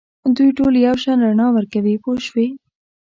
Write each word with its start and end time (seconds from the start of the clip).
دوی 0.35 0.49
ټول 0.57 0.73
یو 0.85 0.95
شان 1.03 1.17
رڼا 1.27 1.47
ورکوي 1.53 1.95
پوه 2.03 2.17
شوې!. 2.27 2.47